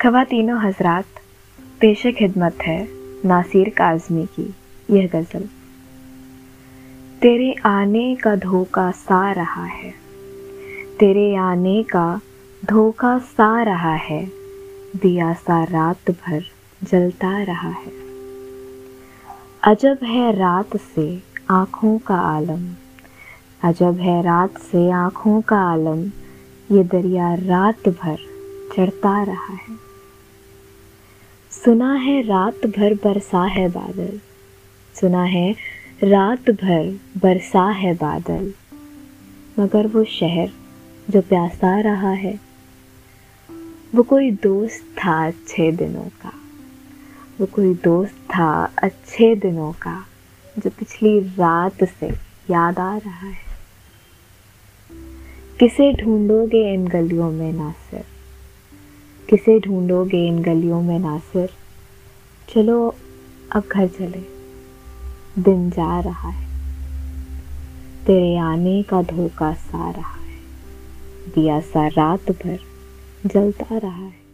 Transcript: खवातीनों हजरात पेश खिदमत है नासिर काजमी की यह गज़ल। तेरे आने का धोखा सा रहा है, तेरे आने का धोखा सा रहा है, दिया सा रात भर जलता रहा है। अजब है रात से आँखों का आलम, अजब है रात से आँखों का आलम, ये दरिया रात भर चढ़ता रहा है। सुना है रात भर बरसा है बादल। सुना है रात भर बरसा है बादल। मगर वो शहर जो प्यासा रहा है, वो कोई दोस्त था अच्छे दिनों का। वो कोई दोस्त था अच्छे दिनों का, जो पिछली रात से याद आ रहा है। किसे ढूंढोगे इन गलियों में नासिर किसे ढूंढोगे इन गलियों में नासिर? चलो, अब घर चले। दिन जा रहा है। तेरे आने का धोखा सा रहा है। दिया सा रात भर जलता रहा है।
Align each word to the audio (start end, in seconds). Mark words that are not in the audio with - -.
खवातीनों 0.00 0.58
हजरात 0.60 1.20
पेश 1.80 2.02
खिदमत 2.16 2.62
है 2.62 2.76
नासिर 3.24 3.68
काजमी 3.68 4.24
की 4.30 4.42
यह 4.88 5.06
गज़ल। 5.14 5.44
तेरे 7.22 7.54
आने 7.64 8.14
का 8.14 8.34
धोखा 8.36 8.90
सा 8.90 9.20
रहा 9.32 9.64
है, 9.64 9.90
तेरे 11.00 11.34
आने 11.36 11.82
का 11.82 12.20
धोखा 12.62 13.18
सा 13.28 13.62
रहा 13.62 13.94
है, 14.00 14.20
दिया 14.96 15.32
सा 15.36 15.62
रात 15.64 16.10
भर 16.10 16.44
जलता 16.82 17.30
रहा 17.42 17.70
है। 17.70 17.92
अजब 19.64 20.04
है 20.04 20.30
रात 20.36 20.76
से 20.76 21.08
आँखों 21.52 21.96
का 21.98 22.18
आलम, 22.26 22.68
अजब 23.64 24.00
है 24.00 24.20
रात 24.22 24.60
से 24.62 24.90
आँखों 24.90 25.40
का 25.40 25.62
आलम, 25.62 26.04
ये 26.70 26.84
दरिया 26.84 27.34
रात 27.42 27.88
भर 27.88 28.16
चढ़ता 28.76 29.22
रहा 29.22 29.54
है। 29.54 29.85
सुना 31.64 31.94
है 31.94 32.22
रात 32.22 32.66
भर 32.66 32.94
बरसा 32.94 33.44
है 33.44 33.68
बादल। 33.68 34.20
सुना 35.00 35.22
है 35.22 35.52
रात 36.04 36.50
भर 36.50 37.00
बरसा 37.16 37.70
है 37.70 37.94
बादल। 37.94 38.52
मगर 39.58 39.86
वो 39.86 40.04
शहर 40.04 40.50
जो 41.10 41.20
प्यासा 41.20 41.80
रहा 41.80 42.10
है, 42.10 42.40
वो 43.94 44.02
कोई 44.02 44.30
दोस्त 44.30 44.84
था 44.98 45.26
अच्छे 45.26 45.72
दिनों 45.72 46.04
का। 46.04 46.32
वो 47.40 47.46
कोई 47.46 47.74
दोस्त 47.74 48.16
था 48.30 48.72
अच्छे 48.82 49.34
दिनों 49.34 49.72
का, 49.72 50.06
जो 50.58 50.70
पिछली 50.70 51.20
रात 51.20 51.84
से 51.84 52.06
याद 52.50 52.78
आ 52.78 52.96
रहा 52.96 53.26
है। 53.26 53.46
किसे 55.60 55.92
ढूंढोगे 55.92 56.74
इन 56.74 56.88
गलियों 56.88 57.30
में 57.30 57.52
नासिर 57.52 58.04
किसे 59.30 59.60
ढूंढोगे 59.60 60.28
इन 60.28 60.42
गलियों 60.42 60.82
में 60.82 60.98
नासिर? 60.98 61.50
चलो, 62.54 62.94
अब 63.52 63.62
घर 63.72 63.88
चले। 63.88 64.36
दिन 65.42 65.70
जा 65.70 66.00
रहा 66.00 66.28
है। 66.28 66.46
तेरे 68.06 68.36
आने 68.36 68.82
का 68.82 69.02
धोखा 69.02 69.52
सा 69.52 69.90
रहा 69.90 70.14
है। 70.14 70.36
दिया 71.34 71.60
सा 71.60 71.86
रात 71.86 72.30
भर 72.30 72.58
जलता 73.26 73.78
रहा 73.78 74.04
है। 74.04 74.25